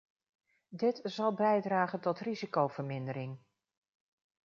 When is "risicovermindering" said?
2.19-3.39